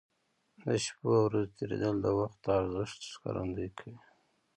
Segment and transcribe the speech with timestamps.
[0.65, 3.97] د شپو او ورځو تېرېدل د وخت د ارزښت ښکارندوي کوي.